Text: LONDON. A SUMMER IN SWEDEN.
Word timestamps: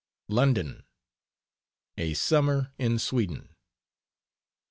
LONDON. 0.29 0.83
A 1.95 2.15
SUMMER 2.15 2.73
IN 2.79 2.97
SWEDEN. 2.97 3.49